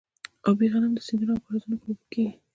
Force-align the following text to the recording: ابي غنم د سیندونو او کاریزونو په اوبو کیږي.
ابي 0.49 0.65
غنم 0.71 0.91
د 0.95 0.99
سیندونو 1.07 1.31
او 1.35 1.41
کاریزونو 1.45 1.79
په 1.81 1.85
اوبو 1.89 2.03
کیږي. 2.13 2.31